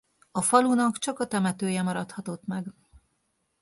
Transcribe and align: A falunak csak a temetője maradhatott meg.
A 0.31 0.41
falunak 0.41 0.97
csak 0.97 1.19
a 1.19 1.27
temetője 1.27 1.81
maradhatott 1.81 2.45
meg. 2.45 2.65